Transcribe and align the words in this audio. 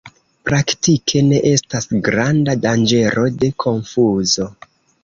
Praktike 0.49 1.21
ne 1.27 1.41
estas 1.51 1.89
granda 2.09 2.59
danĝero 2.65 3.31
de 3.45 3.53
konfuzo. 3.67 4.53